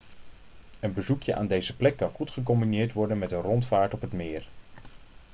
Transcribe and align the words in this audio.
een 0.79 0.93
bezoekje 0.93 1.35
aan 1.35 1.47
deze 1.47 1.75
plek 1.75 1.97
kan 1.97 2.09
goed 2.09 2.31
gecombineerd 2.31 2.93
worden 2.93 3.17
met 3.17 3.31
een 3.31 3.41
rondvaart 3.41 3.93
op 3.93 4.01
het 4.01 4.13
meer 4.13 4.47